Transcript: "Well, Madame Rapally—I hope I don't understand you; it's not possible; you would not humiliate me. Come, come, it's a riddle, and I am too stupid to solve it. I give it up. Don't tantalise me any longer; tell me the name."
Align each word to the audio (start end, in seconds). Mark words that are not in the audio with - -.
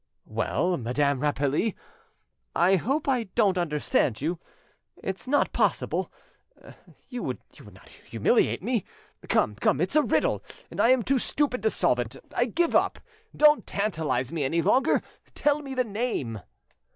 "Well, 0.25 0.77
Madame 0.77 1.19
Rapally—I 1.19 2.77
hope 2.77 3.07
I 3.07 3.25
don't 3.35 3.55
understand 3.55 4.19
you; 4.19 4.39
it's 4.97 5.27
not 5.27 5.53
possible; 5.53 6.11
you 7.07 7.21
would 7.21 7.37
not 7.71 7.87
humiliate 8.07 8.63
me. 8.63 8.83
Come, 9.29 9.53
come, 9.53 9.79
it's 9.79 9.95
a 9.95 10.01
riddle, 10.01 10.43
and 10.71 10.81
I 10.81 10.89
am 10.89 11.03
too 11.03 11.19
stupid 11.19 11.61
to 11.61 11.69
solve 11.69 11.99
it. 11.99 12.15
I 12.35 12.45
give 12.45 12.69
it 12.71 12.75
up. 12.77 12.97
Don't 13.37 13.67
tantalise 13.67 14.31
me 14.31 14.43
any 14.43 14.63
longer; 14.63 15.03
tell 15.35 15.61
me 15.61 15.75
the 15.75 15.83
name." 15.83 16.41